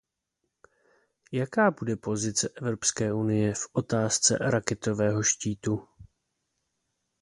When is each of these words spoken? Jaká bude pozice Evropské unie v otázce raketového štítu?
Jaká 1.31 1.71
bude 1.71 1.95
pozice 1.95 2.49
Evropské 2.57 3.13
unie 3.13 3.53
v 3.53 3.67
otázce 3.73 4.37
raketového 4.37 5.23
štítu? 5.23 5.87